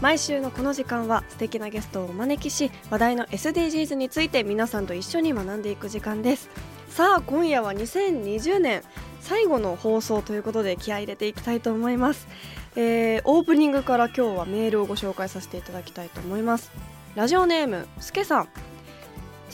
[0.00, 6.48] 毎週のこの時間は素敵なゲストをお招きし話題の SDGs について皆さんと一緒に学んでいく時間です。
[6.90, 8.82] さあ今夜は2020年
[9.20, 12.28] 最後の放送ということで気合い入れていきたいと思います、
[12.76, 16.70] えーオープニングから今日はメールをご紹介させていただきたいと思います。
[17.14, 18.75] ラジオネームすけさん。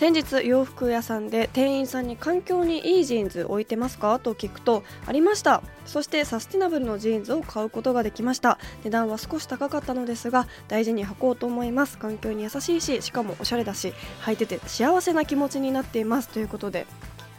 [0.03, 4.19] 先日洋服屋さんで店員さんに環境にいいジーンズ置いてますか？
[4.19, 5.63] と聞くとありました。
[5.87, 8.59] そしてサスティナブルのジーンズを買うことができました。
[8.83, 11.99] 値段は少し高かったのですが大事に履こうと思います。
[11.99, 16.29] 環境に優しいししかもおしゃれだし履いてて幸せな気持ちになっています。
[16.31, 16.85] ということで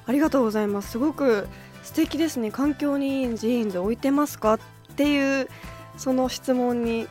[0.05, 0.91] ありがとうございます。
[0.91, 1.49] すごく
[1.83, 2.49] 素敵ですね。
[2.49, 4.53] 環境にいいジーンズ置いてますか？
[4.53, 4.59] っ
[4.95, 5.49] ていう
[5.97, 7.09] その質問に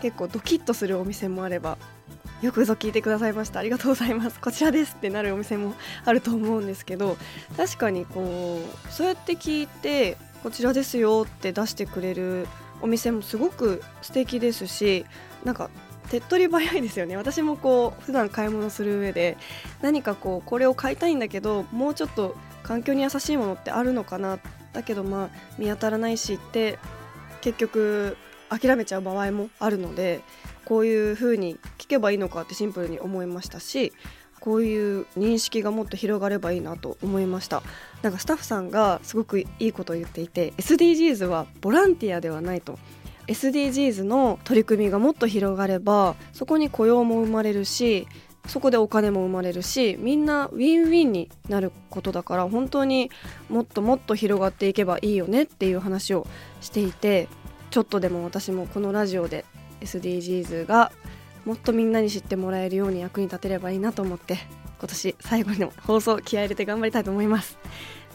[0.00, 1.76] 結構ドキッとするお店もあれば。
[2.42, 3.60] よくぞ聞いてくださいました。
[3.60, 4.38] ありがとうございます。
[4.38, 7.16] こちらですってなるお店もあると思うんですけど
[7.56, 12.46] 確かにこうそうやって聞いてこちらですよって出してくれる
[12.82, 15.06] お店もすごく素敵ですし
[15.42, 15.70] なんか
[16.10, 17.16] 手っ取り早いですよね。
[17.16, 19.38] 私もこう普段買い物する上で
[19.80, 24.38] 何かこうこれを買いたいんだけどもうちょっと環境に優しいものってあるのかな。
[24.74, 26.78] だけどまあ見当たらないしって
[27.40, 28.16] 結局
[28.50, 30.20] 諦めちゃう場合もあるので
[30.64, 33.92] こういう風に聞けばいいのかってシンプルに思いましたし
[34.40, 37.62] こういう認識がもっと広がればいいなと思いました。
[38.02, 42.78] なんかスタッフさんがすごくいいことを言っていて SDGs はボランティアではないと。
[43.26, 48.06] SDGs の取り組みがもっと広がればそこに雇用も生まれるし
[48.46, 53.10] そこでお金も生まれるしみんなウィンウィンになることだから本当に
[53.48, 56.26] もっともっと広がっていけばいいよねっていう話を
[56.60, 57.28] していて
[57.70, 59.46] ちょっとでも私もこのラジオで
[59.80, 60.92] SDGs が
[61.44, 64.38] もっとみんなに知ってもらえるように役に立てればいいなと思って
[64.78, 67.58] 今年最後の放送気合入れて頑張りたいと思います。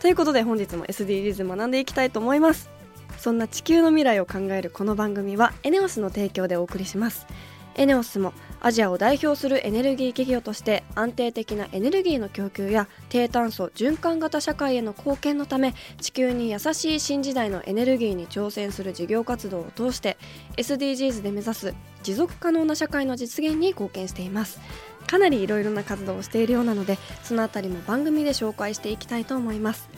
[0.01, 2.69] ということで本日も SDGs 学んでいきたいと思います。
[3.17, 7.27] そんな地球の未来を考えるこの番組はエネオスの提供でお送りします。
[7.75, 20.17] エネオスもアジアを代表するエネルギー企業として安定的なエネルギーの供給や低炭素循環型社会への貢献のため地球に優しい新時代のエネルギーに挑戦する事業活動を通して
[20.57, 24.59] SDGs で目指す持続可能な社会の実現に貢献しています。
[25.07, 29.89] かなりいろいろな活動をしているようなのでそのあたりも番組で紹介していきたいと思います。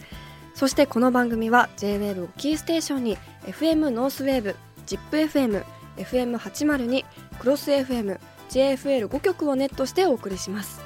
[0.53, 4.55] そしてこの番組は JWAVE をキーステーションに FM ノースウェーブ
[4.85, 5.63] ZIPFM
[5.97, 7.05] FM802
[7.39, 8.19] クロス FM
[8.51, 10.81] JFL5 局をネットしてお送りします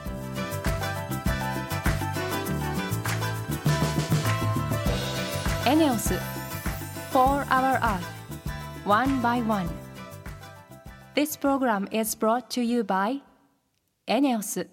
[5.68, 6.14] エネオス
[7.12, 8.04] For Our Earth
[8.86, 9.68] One by One
[11.16, 13.22] This program is brought to you by
[14.06, 14.68] エネオス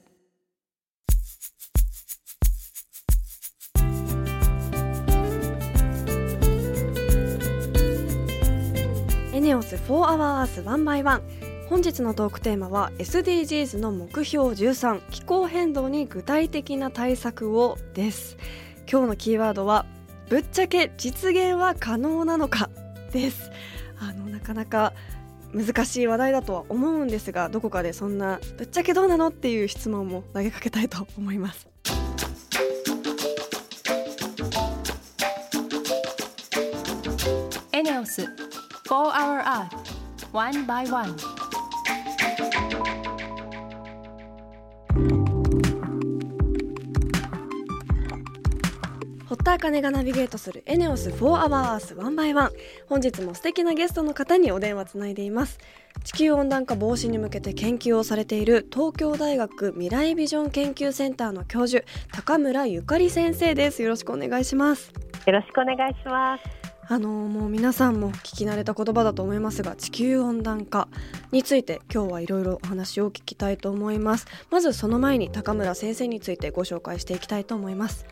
[9.32, 11.41] エネオス4 Hour Earth 1 by 1
[11.72, 18.36] 本日のトークテーマは SDGs の目標13気候変動に具体的な対策をです。
[18.86, 19.86] 今日のキーワードは
[20.28, 22.68] ぶっちゃけ実現は可能なのか？
[23.10, 23.50] です。
[23.98, 24.92] あのなかなか
[25.54, 29.28] 難しい話題だとは思うんですがどこかでそんなぶっちゃけどうなの？
[29.28, 31.66] っていう質問も投げかけたいと思います。
[37.72, 38.28] エネオス4
[38.90, 39.68] Hour Earth
[40.34, 41.41] One by One.
[49.42, 52.52] 堀田茜がナビゲートするエネオス4 Hour Earth 1 by 1
[52.88, 55.58] 本日も素敵なゲストの方にお電話つないでいます。
[56.04, 63.82] 地球温暖化防止に向けて研究をされている東京大学未来ビジョン研究センターの教授高村ゆかり先生です。
[63.82, 64.92] よろしくお願いします。
[65.26, 66.44] よろしくお願いします。
[66.86, 70.86] あのもう皆さんも聞き慣れた言葉だと思いますが地球温暖化
[71.32, 74.26] について今日はいろいろお話を聞きたいと思います。
[74.52, 78.06] まずその前に高村先生についてご紹介していきたいと思います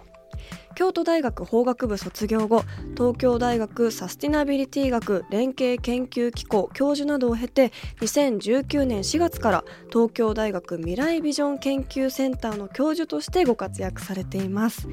[0.75, 2.65] 京都大学法学部卒業後
[2.97, 14.89] 東京大学サスティナビリティ学連携研究機構教授などを経て2019年4月から東京大学未来ビジョン研究センターの教授としてご活躍されています。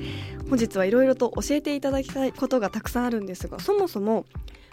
[0.49, 4.25] 本日はいろいろと教えていただきたいことがたくさんあるんですがそもそも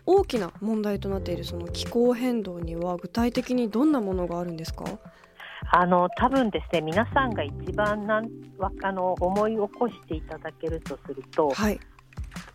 [0.07, 4.85] 大きな問題となっているその気候変動には具体的にどんなものがあるんですか？
[5.73, 8.29] あの多分ですね皆さんが一番なん
[8.59, 11.81] わあの思い起こしていただけるとすると、はい。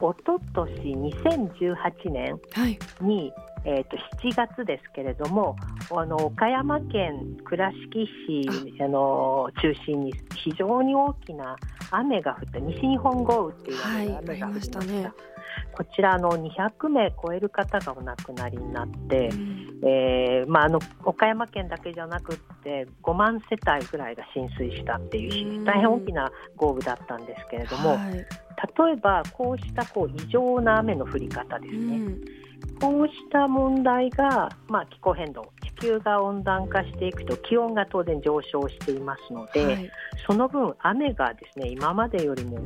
[0.02, 0.96] 一昨年
[1.28, 2.80] 2018年はい。
[3.02, 3.34] に、
[3.66, 5.56] えー、と7月ですけれども
[5.92, 11.56] あの岡山県倉敷市あの中心に非常に大きな
[11.92, 15.12] 雨が降った西日本豪雨っていうはい雨が降りまししたたね。
[15.74, 19.80] こちらあの200名超える方がお亡くなりになってう、ん。
[19.84, 25.66] えーまあ、あの岡山県だけじゃなくって5万世帯ぐらいが浸水したっていううん。
[25.66, 28.14] 大変大きな豪雨だったんですけれども、はい。
[28.14, 32.39] 例えばこうしたこう異常な雨の降り方ですね、うん
[32.82, 39.92] こうした問題が、まあ、気候変動地球が温暖化していくと気温が当然上昇していますので、はい。
[40.26, 42.58] その分雨がですね今までよりも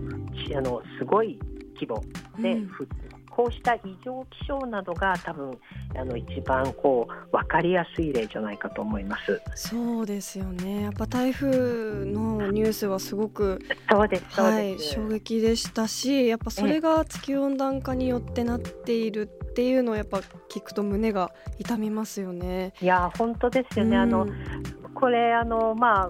[0.47, 1.39] ちあのすごい
[1.75, 2.03] 規模
[2.41, 2.69] でうん。
[2.69, 5.57] 降ってこうした異常気象などが多分
[5.95, 9.41] あの一番こう分かりやすい例じゃないかと思います。
[9.55, 13.59] そうですよねやっぱ台風のニュースはすごく
[13.89, 14.79] そうですはい。
[14.79, 20.19] 衝撃でしたしやっぱそれが地球温暖化によってなっているっていうのをやっぱ
[20.49, 22.73] 聞くと胸が痛みますよね。
[22.81, 23.97] いや本当ですよね。
[23.97, 26.09] あのうんこれあのまあ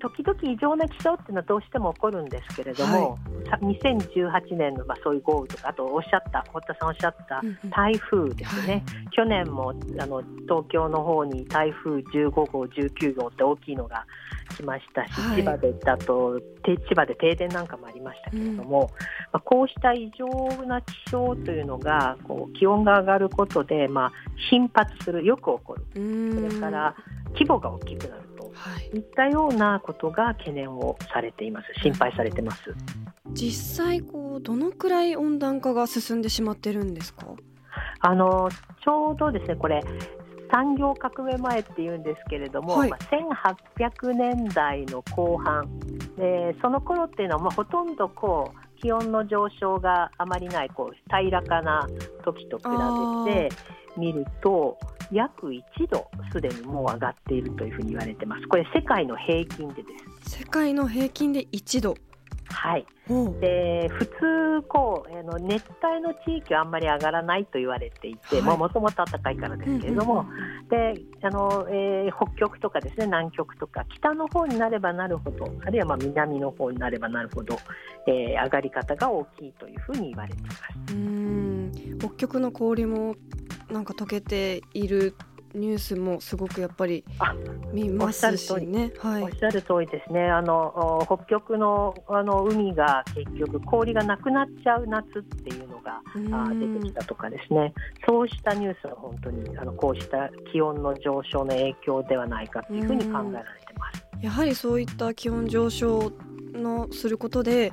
[0.00, 3.18] 時々異常な気象っていうのはどうしても起こるんですけれども、
[3.50, 7.70] さ2018年のまあそういう豪雨とかあとおっしゃった堀田さんおっしゃったうんうん。
[7.70, 14.06] 台風ですね、去年もあの東京の方に台風15号、19号って大きいのが
[14.56, 15.42] 来ましたし、はい。
[15.42, 18.88] 千葉でだとて千葉で停電なんかもありましたけれども、
[19.32, 20.28] まあ、こうした異常
[20.64, 24.12] な気象というのがこう気温が上がることで、まあ、
[24.48, 26.50] 頻発する、よく起こる、うん。
[26.50, 26.94] それから
[27.32, 28.54] 規模が大きくなると。
[28.54, 28.86] はい。
[28.96, 32.74] いったようなことが懸念をされています、心配されてます。
[33.32, 37.26] 実際こうどのくらい温暖化が進んでしまってるんですか？
[38.00, 38.48] あの
[38.82, 39.82] ちょうどですねこれ
[40.50, 42.90] 産業革命前っていうんですけれども、はい。
[42.90, 45.78] まあ、1800年代の後半。
[46.16, 51.86] でその頃っていうのは、まあ、ほとんどこう気温の上昇があまりないこう平らかな
[52.24, 52.64] 時と比
[53.26, 53.48] べて
[53.96, 54.78] 見ると
[55.10, 58.46] 約1度すでにもう上がっているというふうに言われてます。
[58.48, 59.88] これ世界の平均でで
[60.24, 60.38] す。
[60.38, 61.94] 世界の平均で1度
[62.50, 62.86] はい、
[63.40, 64.12] で普通
[64.68, 70.24] こうあの熱帯の地域はあんまり上がらないと言われていて、はいもともと暖かいからですけれども、
[70.70, 77.56] であの、えー北極とかですね南極とか北の方になればなるほどあるいはまあ南の方になればなるほど、
[78.06, 80.94] えー上がり方が大きいというふうに言われています。
[80.94, 83.14] うん北極の氷も
[83.70, 85.14] なんか溶けている
[85.54, 87.34] ニュースもすごくやっぱりあ
[87.72, 88.92] 見ますしね。
[88.98, 89.22] はい。
[89.22, 96.02] おっしゃる通りですね、あのお北極のあの海が結局、氷がなくなっちゃう夏っていうのが
[96.54, 97.72] 出てきたとかですね、
[98.06, 104.04] そうしたニュースは本当にあのこうした気温の上昇の影響ではないかというふうに考えられてます。
[104.20, 106.12] やはりそういった気温上昇
[106.52, 107.72] のすることで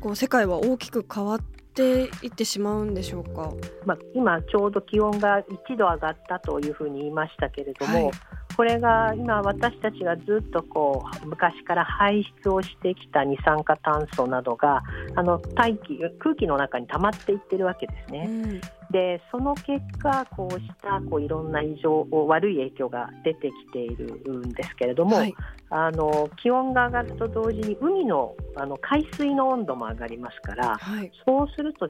[0.00, 1.40] こう世界は大きく変わっ
[1.72, 3.52] ていってしまうんでしょうか？
[3.86, 5.38] まあ、今、ちょうど気温が
[5.68, 8.12] 1度上がったというふうに言いましたけれども、はい
[8.60, 14.82] これが今、私たちがずっとこう昔から排出をしてきた二酸化炭素などが
[15.16, 18.26] あの大気空気の中に溜まっていってるわけですね。
[18.28, 18.60] うん。
[18.90, 25.34] でその結果、こうしたこういろんな異常悪い影響が出てきているんですけれども、はい。
[25.70, 31.10] あの気温が上がると同時に海のあの海水の温度も上がりますからはい。
[31.24, 31.88] そうすると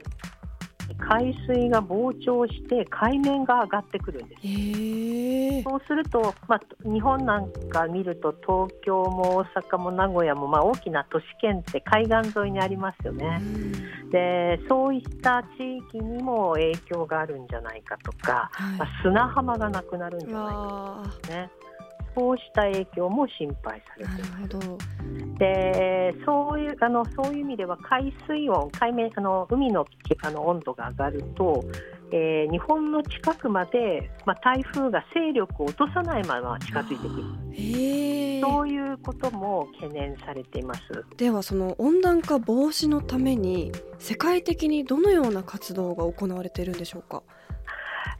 [0.99, 4.41] 海水が膨張して海面が上がってくるんです。
[5.63, 13.45] そうすると、まあ、日本なんか見ると東京も大阪も名古屋も、まあ、大きな都市圏って海岸沿いにありますよね。
[14.11, 21.49] でそういった地域にも影響があるんじゃないかとか、まはあ、砂浜がなくなるんじい、ゃないかわとかね
[22.15, 24.31] そうした影響も心配されあています。
[24.31, 24.77] なるほど。
[25.37, 29.85] でそういうあのそういう意味では海水温海面あの海の
[30.23, 31.63] あの温度が上がると、
[32.11, 40.81] えー日本の近くまで、まあ、台風が勢力を落とさないまま近づいてくるへえそういうことも懸念されています。
[41.17, 47.23] ではその温暖化防止のために世界的にどのような活動が行われているんでしょうか？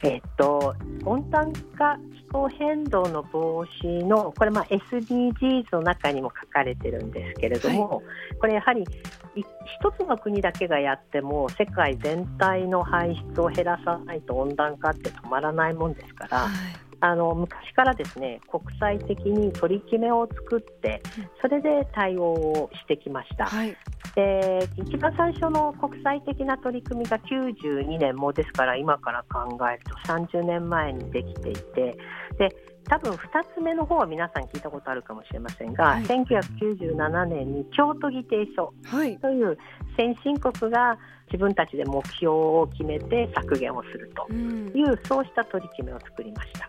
[0.02, 8.02] えっと、温暖化気候変動の防止のこれ、まあ、SDGs の中にも書かれてるんですけれども、
[8.40, 8.84] これやはりい
[9.40, 21.02] 一つの国だけがやっても世界全体の排出を減らさないと温暖化って止まらないもんですから、はいあの昔からですね国際的に取り決めを作って
[21.40, 23.46] それで対応をしてきました。
[23.46, 23.76] はい
[24.14, 31.96] で一番最初の国際的な取り組みが92年もですから今から考えると30年前にできていて
[32.38, 32.48] で
[32.88, 33.18] 多分2
[33.54, 36.04] つ目の方は皆さん聞いたことあるかもしれませんが、はい。
[36.04, 39.16] 1997年に京都議定書はい。
[39.18, 39.56] という
[39.96, 44.68] 先進国が自分たちで目標を決めて削減をするとうん。
[44.74, 46.68] いうそうした取り決めを作りました。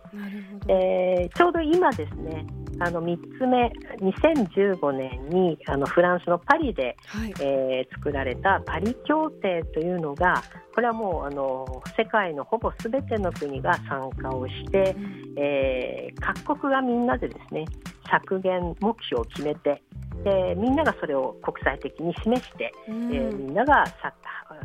[0.69, 2.45] えーちょうど今ですね
[2.79, 7.33] あの3つ目2015年にあのフランスのパリで、はい。
[7.41, 10.41] えー作られたパリ協定というのが
[10.73, 14.95] これはもうあの世界のほぼすべての国が参加をして、
[15.37, 17.65] えー各国がみんなでですね
[18.09, 19.81] 削減目標を決めて
[20.23, 23.13] でみんながそれを国際的に示して、うん。
[23.13, 24.13] えーみんながさ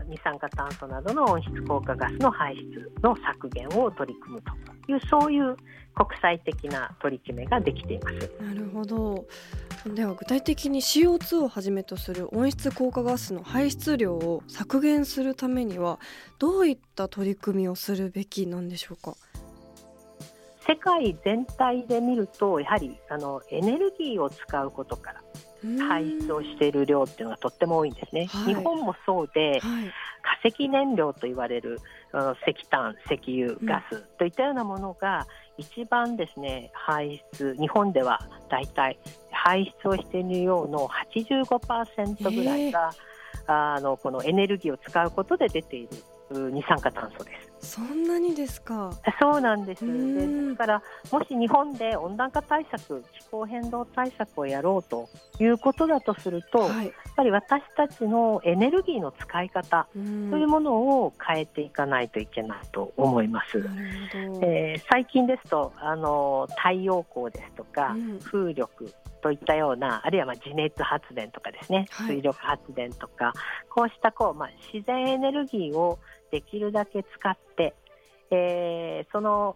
[0.09, 4.53] 二酸化炭素などの温室効果ガスの排出の削減を取り組むと
[4.89, 5.57] いうそういう
[5.95, 8.31] 国際的な取り決めができています。
[8.43, 9.27] なるほど。
[9.95, 15.99] では具体的に CO2 をはじめとする温室効果ガスの排出量を削減するためには
[16.39, 19.15] どういった取り組みをするべきなんでしょうか？
[20.67, 25.23] 世界全体で見るとやはりあのエネルギーを使うことから
[25.89, 28.27] 排出をしている量っていうのがとっても多いんですね。
[28.27, 28.55] はい。
[28.55, 29.93] 日本もそうではい
[30.43, 31.79] 化石燃料と言われる
[32.47, 38.21] 石炭、石油、ガスといったようなものが一番ですね排出日本では
[38.51, 38.99] だいたい
[39.33, 42.91] 排出をしている量の85%ぐらいが、
[43.47, 45.89] あのこのエネルギーを使うことで出ている
[46.31, 47.48] う二酸化炭素です。
[47.61, 48.93] そんなにですか？
[49.21, 49.85] そうなんです。
[49.85, 60.31] でうんですから、もし日本で温暖化対策、気候変動対策をやろうということだとすると、やっはいぱり私たちのエネルギーの使い方うん。
[60.31, 63.59] というものを変えていかないといけないと思います。
[64.43, 68.19] えー最近ですとあの太陽光ですとか、うん。
[68.21, 72.17] 風力といったようなあるいはまあ地熱発電とかですね、はい。
[72.17, 73.33] 水力発電とか
[73.69, 75.99] こうしたこう、まあ、自然エネルギーを
[76.31, 77.75] できるだけ使って、
[78.31, 79.55] えーその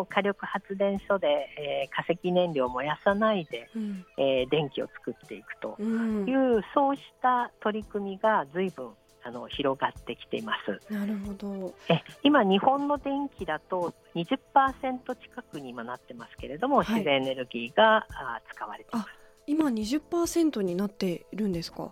[0.00, 4.04] お火力発電所で、えー化石燃料を燃やさないで、うん。
[4.16, 6.26] えー電気を作っていくとうん。
[6.28, 8.90] いう、そうした取り組みが随分
[9.28, 10.80] あの広がってきています。
[10.92, 14.38] なるほどえ今、日本の電気だと20%
[15.16, 19.08] 近くに今なってますけれども、はい自然エネルギーがあ使われています。
[19.46, 21.90] 今20%になっているんですか？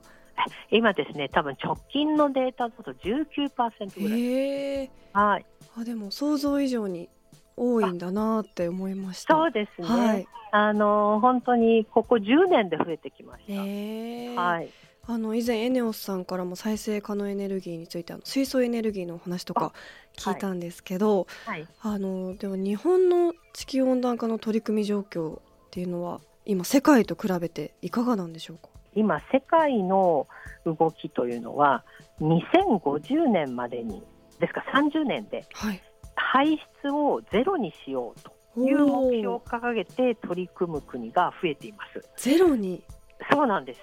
[0.71, 4.21] 今ですね、多分直近のデータだと19%ぐらい。
[4.23, 5.47] へえはい、
[5.79, 7.11] あでも想像以上に
[7.57, 9.89] 多いんだなって思いましたそうですね。
[9.89, 14.41] はいあの本当にここ10年で増えてきました。
[14.41, 14.71] はい、
[15.09, 19.73] あの以前エネオスさんからも再生可能エネルギーについてあの水素エネルギーのお話とか
[20.17, 28.69] 聞いたんですけど、はい、あのでは日本の地球温暖化の取り組み状況っていうのは今世界と比べていかがなんでしょうか？
[28.95, 30.27] 今、世界の
[30.65, 31.85] 動きというのは、
[32.23, 34.03] 2050年までに、
[34.41, 35.83] ですから30年ではい。
[36.15, 38.21] 排出をゼロにしよう
[38.57, 42.03] という目標を掲げて取り組む国が増えています。
[42.17, 42.83] ゼロに？
[43.31, 43.81] そうなんです。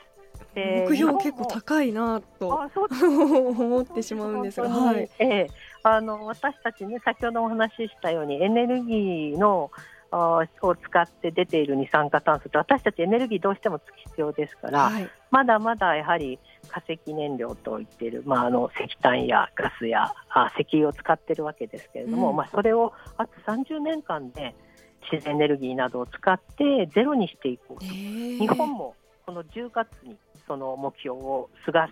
[0.54, 5.48] で目標結構高いなと 思ってしまうんですが、はい、ええ。
[5.84, 9.70] あの私たちね、先ほどお話ししたように、エネルギーの
[10.12, 22.36] あを使って出ている二酸化炭素って、私たちエネルギーどうしても必要ですから、はい、まだまだやはり化石燃料といっている、まあ、あの石炭やガスやあ石油を使っているわけですけれども、うん。
[22.36, 24.56] まあ、それをあと30年間で
[25.12, 27.86] 自然エネルギーなどを使ってゼロにしていこうと。
[27.86, 28.96] 日日本も
[29.26, 31.88] この10月にその目標を菅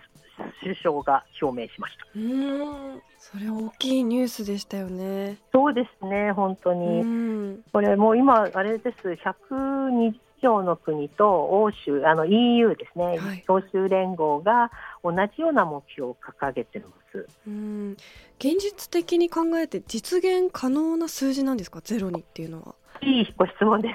[0.60, 2.04] 首相が表明しました。
[2.14, 5.38] うーんそれ大きいニュースでしたよね。
[5.52, 7.00] そうですね、本当うに。
[7.02, 14.72] んこれもう今、あれです、120以上の国と欧州、あの EU ですね、はい欧州連合が
[15.04, 17.26] 同じような目標を掲げてます。
[17.46, 17.96] うん
[18.40, 21.80] 現実的に考えて実現可能な数字なんですか？
[21.80, 22.74] ゼロにっていうのは。
[23.02, 23.88] いいご質問で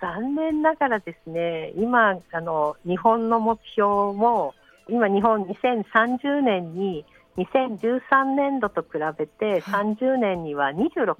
[0.00, 3.86] はい残念ながらですね、今、あの日本の目標
[4.16, 4.54] も、
[4.88, 7.04] 今、日本2030年に
[7.38, 11.14] 2013年度と比べて、はい30年には26%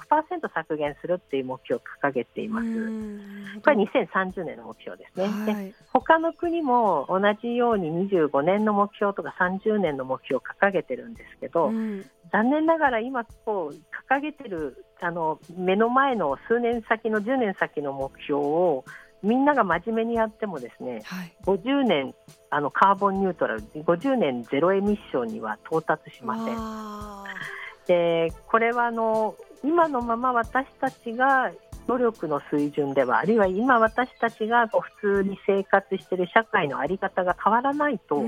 [0.53, 2.67] 削減するっていう目標を掲げています。
[2.67, 5.47] うんこれは2030年の目標ですね。
[5.47, 13.77] ではい他の国も同じように25年の目標とか30年の目標を掲げてるんですけど、うん残念ながら今こう
[14.11, 18.85] 掲げてるあの目の前の数年先の10年先の目標を
[19.23, 22.15] みんなが真面目にやってもですねはい50年
[22.51, 26.55] あのカーボンニュートラル50年ゼロエミッションには到達しません。
[26.57, 27.25] あ
[27.87, 31.51] でこれはあの今のまま私たちが
[31.87, 38.27] 努力の水準ではあるいは今私たちが普通に生活している社会の在り方が変わらないと、やっ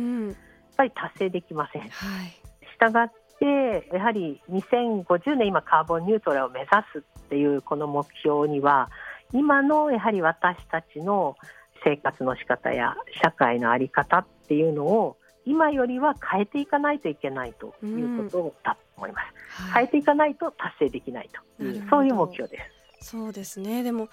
[0.79, 1.83] ぱり達成できません。
[1.83, 8.91] はい、したがってやはり2050年今カーボンニュートラルを目指すっていうこの目標には
[9.33, 11.37] 今のやはり私たちの
[11.83, 15.17] 生活の仕方や社会の在り方っていうのを
[15.47, 19.71] 今よりは変えていかないといけないということだと思います、うん。
[19.71, 22.59] はい、変えていかないと達成できないというそういう目標で
[23.01, 23.11] す。
[23.11, 23.83] そうですね。
[23.83, 24.09] でも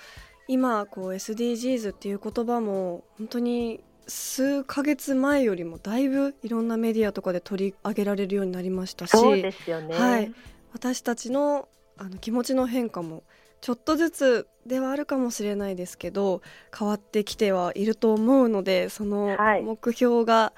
[0.47, 10.33] 今こう SDGs っていう言葉も本当に数ヶ月前よりもだいぶいろんなメディアとかで取り上げられるようになりましたしそうですよね、はい、
[10.73, 11.67] 私たちの
[11.99, 13.23] あの気持ちの変化も
[13.59, 16.41] ちょっとずつではあるかもしれないですけど
[16.77, 20.53] 変わってきてはいると思うのでその目標が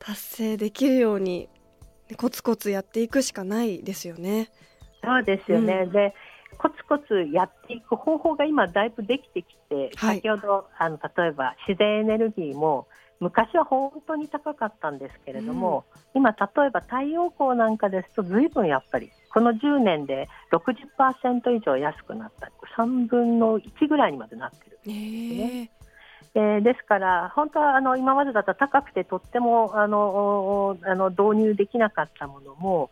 [0.00, 1.50] 達成できるように、
[2.16, 4.50] コツコツやっていくしかないですよね。
[5.04, 6.14] そうですよね、うん、で
[6.60, 12.86] コツコツやっていく方法が今だいぶできてきて、はい、先ほどあの例えば自然エネルギーも
[13.18, 16.36] 昔は本当に高かったんですけれども、うん、今例
[16.66, 22.50] えば太陽光なんかですとずいぶんやっぱりこの10年で60%以上安くなった。
[22.76, 25.70] 3分の1ぐらいにまでなってるんですね。
[26.34, 32.90] えー、ですから本当はあの今までだったら高くてとってもあのあの導入できなかったものも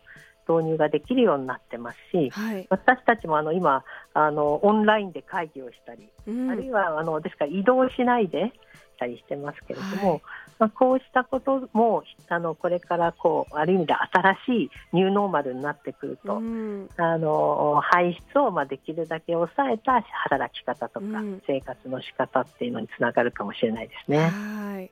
[0.49, 8.51] 導入ができるようになってますし、はい、私たちもあの今あのオンラインで会議をしたり、うん、あるいはあのですから移動しないで
[8.95, 10.21] したりしてますけれども、はい、
[10.59, 21.05] まあ、こうしたこともあのこれからこうある意味で新しいニューノーマルになってくると、うん、あの排出をまあできるだけ抑えた働き方とか、
[21.47, 24.17] 生活の仕方っていうのにつながるかもしれないですね。
[24.27, 24.91] はい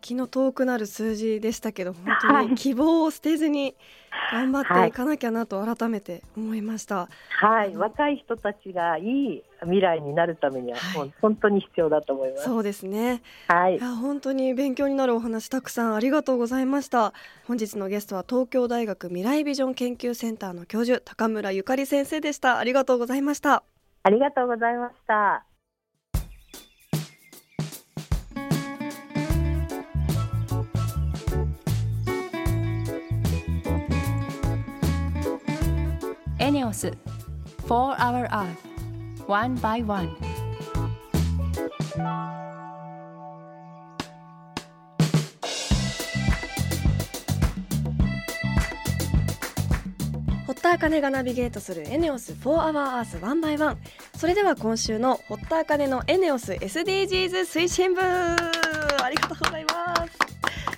[0.00, 3.74] 気の遠くなる数字でしたけど本当に希望を捨てずに
[4.30, 4.92] 頑張ってい。
[4.92, 12.44] かなきゃなと改めて思いました、はい、はい、若い人たちがいい未来になるためには、はい、本当に必要だと思います。
[12.44, 13.22] そうですね。
[13.48, 13.76] はい。
[13.76, 17.12] いや本当に勉強になるお話たくさんありがとうございました。
[17.46, 22.58] 本日のゲストは東京大学未来ビジョン研究センターの教授高村ゆかり先生でした。
[22.58, 23.62] ありがとうございました。
[24.04, 25.51] ありがとうございました
[36.52, 36.92] ネオス
[37.66, 39.56] For Our Earth One.
[39.56, 40.10] by One
[50.46, 53.78] 堀田茜がナビゲートするエネオス For Our Earth One by One.
[54.18, 58.02] それでは今週の堀田茜のエネオス SDGs 推進部。
[58.02, 58.36] あ
[59.08, 59.81] りがとうございます。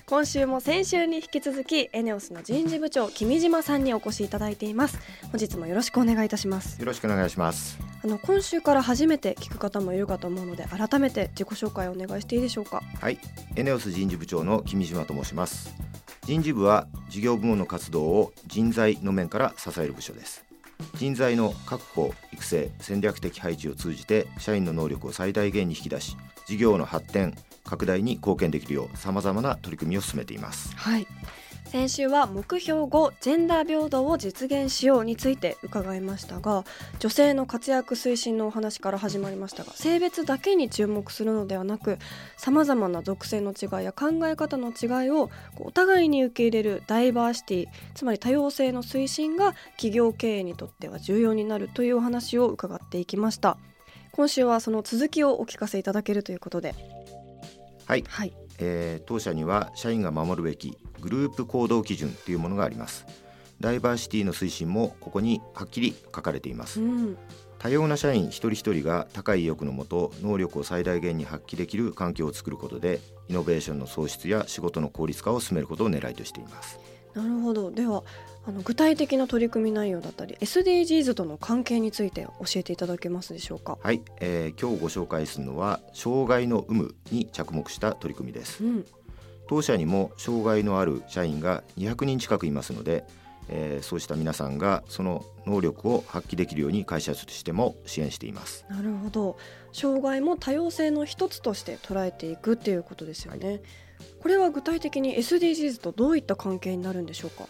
[0.07, 4.99] 今週も先週に引き続きエネオスの人事部長君島さんにお越しいただいています。
[5.31, 6.79] 本日もよろしくお願いいたします。
[6.79, 7.79] よろしくお願いします。
[8.03, 12.83] あの今週から初めて聞く方もいるかと思うので改めて自己紹介をお願いしていいでしょうか？
[13.01, 13.17] はい。
[13.55, 15.73] エネオス人事部長の君島と申します。
[16.21, 20.45] 人事部は事業部門の活動を人材の面から支える部署です。
[20.93, 26.15] 人材の確保育成戦略的配置を通じて社員の能力を最大限に引き出し
[26.45, 27.33] 事業の発展
[27.65, 30.75] 拡大に貢献できるようさまざまな取り組みを進めています。
[30.75, 31.07] はい。
[31.65, 36.63] 先週は目標5ジェンダー平等を実現しようについて伺いましたが
[36.99, 41.97] 女性の活躍推進のお話から始まりましたが性別だけに注目するのではなく
[42.37, 53.57] さまざまな属性の違いや考え方の違いをお互いに受け入れるダイバーシティつまり多様性の推進が企業経営にとっては重要になるというお話を伺っていきました。
[54.13, 56.94] 今週はその続きをお聞かせいただけるということで。
[57.85, 63.05] はい、はい、えー、当社には社員が守るべきグループ行動基準というものがあります。
[63.61, 67.17] ダイバーシティの推進もここにはっきり書かれています、うん、
[67.57, 76.79] 多様な社員一人一人が高い意欲のもと能力を最大限に発揮できる環境を作ることでイノベーションの創出や仕事の効率化を進めることを狙いとしています
[77.15, 77.71] なるほど。
[77.71, 78.03] では
[78.47, 83.79] あの具体的な取り組み内容だったり SDGs との関係について教えていただけますでしょうか？
[83.81, 88.85] はい、えー、今日ご紹介するのは障害の有無に着目した取り組みです、うん、
[89.47, 93.03] 当社にも障害のある社員が200人近くいますので、
[93.49, 98.65] えー、そうした皆さんがその能力を発揮できるように会社としても支援しています。
[98.69, 99.37] なるほど。
[99.73, 103.61] 障害も多様性の一つとして捉えていくっていうことですよね、はい
[104.19, 107.47] これは具体的に SDGs とどういった関係になるんでしょうか？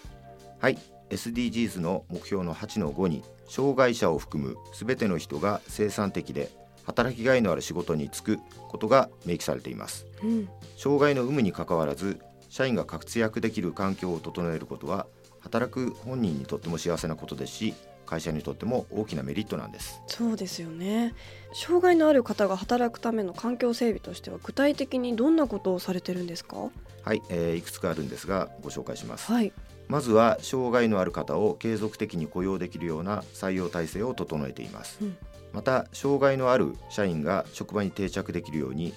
[0.60, 0.77] はい。
[1.10, 6.49] SDGs の目標の8の5に障害者を含むすべての人が生産的で
[6.84, 15.05] 働きがいのある仕事に就くことが明記されています、うん、障害の有無にかかわらず社員が活躍できる環境を整えることは
[15.41, 17.73] 働く本人にとっても幸せなことですし
[18.06, 20.02] 会社にとっても大きなメリットなんです。
[20.08, 21.13] そうですよね。
[21.54, 26.70] 障害のある方が働くための環境整備としては具体的にどんなことをされてるんですか？
[27.04, 29.54] はい、えー、いくつかあるんですがご紹介します、はい、
[29.88, 35.18] まずは障害のある方を継続的に雇用できるような採用体制を整えています、うん、
[35.54, 38.94] また障害のある社員が職場に定着できるように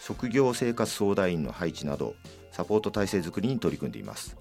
[0.00, 2.16] 職業生活相談員の配置など
[2.50, 4.36] サポート体制づくりに取り組んでいます。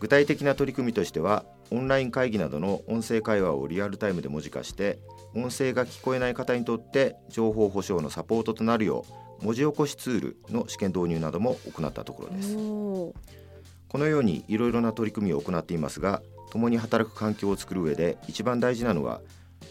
[0.00, 4.98] 具体的な取り組みとしてはオンライン会議などの音声会話をリアルタイムで文字化して
[5.34, 9.04] 音声が聞こえない方にとって情報保障のサポートとなるよ
[9.40, 12.54] う文字起こしツールの試験導入なども行ったところです。
[12.54, 19.20] このようにいろいろな取り組みを行っていますが共に働く環境を作る上で一番大事なのは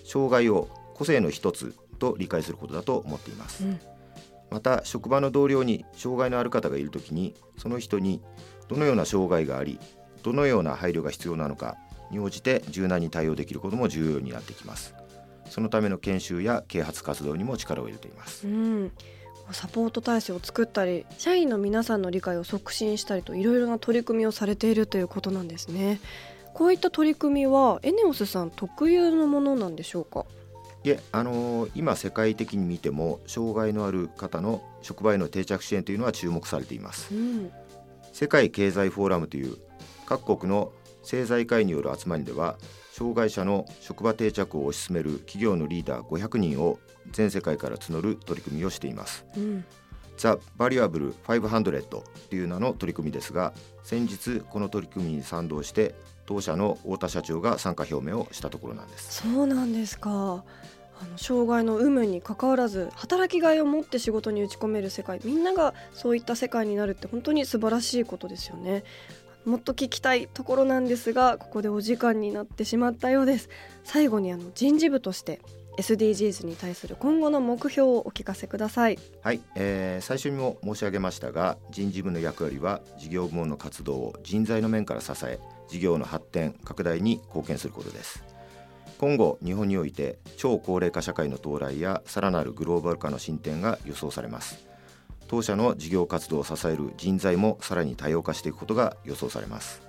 [0.04, 3.80] 障害を個性の一つと理解することだと思っています、うん、
[4.50, 8.22] また職場の同僚に障害のある方がいるときにその人に
[8.68, 9.80] どのような障害があり
[10.22, 11.78] どのような配慮が必要なのか
[12.12, 14.96] に応じて柔軟に対応できることも重要になってきます。
[15.50, 18.92] そのための研修や啓発活動にも力を入れています、うん、
[19.52, 26.00] サポート体制を作ったり社員の皆さんの理解を促進したりといろいろな取り組みをされているということなんですね。
[26.54, 30.26] こういった取り組みはエネオスさん特有のものなんでしょうか？
[30.84, 37.52] いえ、あのー、今世界的に見ても障害のある方の職場への定着支援というのは注目されています、うん、
[38.14, 39.58] 世界経済フォーラムという
[40.06, 40.72] 各国の
[41.10, 42.56] 政財界による集まりでは
[42.92, 46.78] 障害者の職場定着を推し進める企業のリーダー500人を
[47.12, 49.66] 全世界から募る取り組みをしています、うん、
[50.18, 55.96] ザ・バリアブル500という名の取り組みですが先日この取り組みに賛同して
[56.28, 59.24] 当社の太田社長が参加表明をしたところなんです。
[59.24, 60.44] そうなんですか。
[61.02, 68.84] あの障害の有無にかかわらず働きがいを持って仕事に打ち込める世界みんながそういった世界になるって本当に素晴らしいことですよね
[69.50, 73.50] もっと聞きたいところなんですがここでお時間になってしまったようです。
[73.84, 75.42] 最後にあの人事部として
[75.80, 79.00] SDGs に対する今後の目標をお聞かせください。
[79.24, 88.24] はい、えー、最初にも申し上げましたが人事部の役割は事業部門の活動を人材の面から支え事業の発展拡大に貢献することです。
[89.00, 94.69] 今後日本において超高齢化社会の到来やさらなるグローバル化の進展が予想されます。
[95.30, 99.82] 当社の事業活動を支える人材もさらに多様化していくことが予想されます。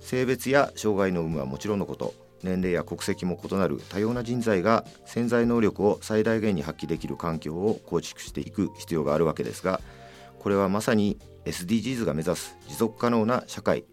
[0.00, 9.80] 性別や障害の有無はもちろんのこと年齢や国籍も異なる多様な人材が潜在能力を最大限に発揮できる環境を構築していく必要があるわけですが
[10.38, 13.84] これはまさに SDGs が目指す持続可能な社会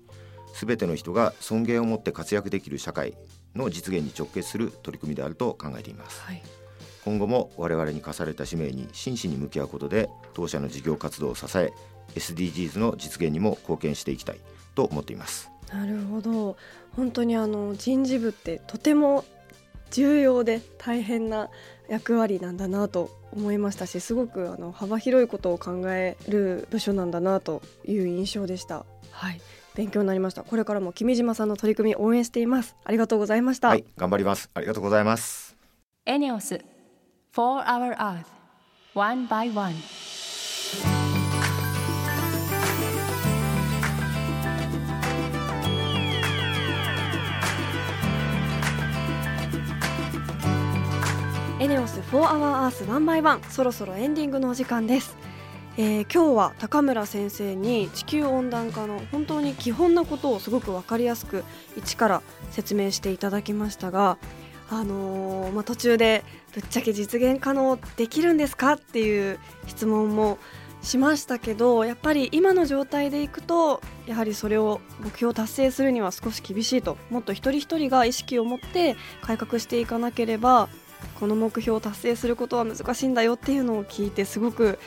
[0.53, 3.17] すべての人が尊厳を持って活躍できる社会
[3.55, 6.43] の実現に直結する取り組みであると考えています、はい。
[7.03, 11.73] 今後も我々に課された使命に真摯に向き合うことで当社の事業活動を支え
[12.15, 14.39] SDGs の実現にも貢献していきたい
[14.75, 15.49] と思っています。
[15.71, 16.57] なるほど。
[16.95, 19.23] 本当にあの人事部ってとても
[19.89, 21.49] 重要で大変な
[21.87, 28.85] 役割なんだなと思いましたしすごくあの幅広いことを考える部署なんだなという印象でした。
[29.11, 29.41] はい。
[29.73, 30.43] 勉強になりました。
[30.43, 32.75] これからも君島さんの取り組み応援しています。
[32.83, 33.69] ありがとうございました。
[33.69, 34.49] はい頑張ります。
[34.53, 35.55] ありがとうございます。
[36.05, 36.70] エネオス
[37.31, 38.27] for our earth,
[38.93, 39.73] one by one.
[51.61, 55.15] エネオス4 Hour Earth 1 by 1そろそろエンディングのお時間です、
[55.77, 61.45] えー、今日は高村先生に地球温暖化の本当に基本なことをすごく分かりやすく
[61.77, 64.17] 一から説明していただきましたが
[64.71, 70.37] あのー、まあ、途中でぶっちゃけ実現可能できるんですかっていう質問も
[70.81, 80.69] しましたけどやっぱり今の状態でいくとやはりそれを目標達成するには少し厳しいともっと一人一人が意識を持って改革していかなければ
[81.19, 84.79] この目標を達成することは難しいんだよっていうのを聞いてすごく、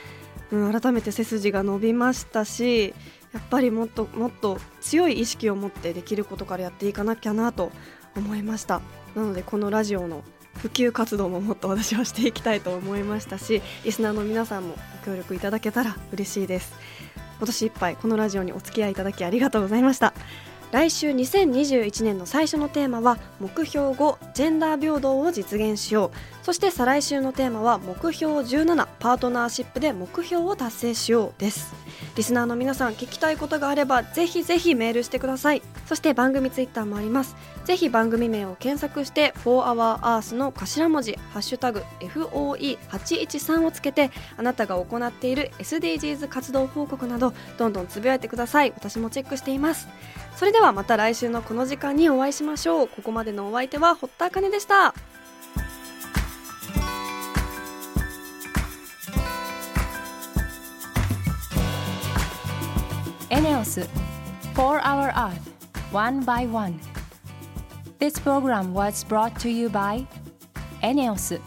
[0.51, 2.95] うん、改めて背筋が伸びましたし
[3.33, 7.73] やっぱりもっともっと強い意識を持ってできることからやっていかなきゃなと
[8.17, 8.81] 思いました。
[9.17, 10.23] なのでこのラジオの
[10.59, 16.73] 普及活動ももっと私はしていきたいと思いましたしリスナーの皆さんもご協力いただけたら嬉しいです。
[17.39, 20.15] 今年いっぱいこのラジオにお付き合いいただきありがとうございました。
[20.75, 26.45] 来週2021年の最初のテーマは目標5ジェンダー平等を実現しよう。
[26.45, 31.73] そして再来週のテーマは目標17パートナーシップで目標を達成しようです。
[32.17, 35.63] リスナーの皆さん聞きたいことがあればぜひぜひメールしてください。
[35.87, 37.37] そして番組ツイッターもあります。
[37.65, 48.73] ぜひ番組名を検索して「4HourEarth」の頭文字「ハッシュタグ #FOE813」をつけてあなたが行っている SDGs 活動報告などどんどんつぶやいてください。
[48.77, 49.89] 私もチェックしています。
[50.37, 52.89] それではまた来週のこの時間にお会いしましょう。
[52.89, 54.95] ここまでのお相手は堀田茜でした。
[63.31, 63.81] エネオス
[64.55, 65.33] 4 Hour Earth
[65.93, 66.94] One by One.
[68.05, 70.07] This program was brought to you by
[70.83, 71.41] ENEOS